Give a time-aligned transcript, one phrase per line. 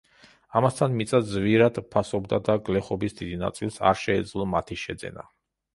[0.61, 5.33] ამასთან მიწა ძვირად ფასობდა და გლეხობის დიდი ნაწილს არ შეეძლო მათი შეძენა.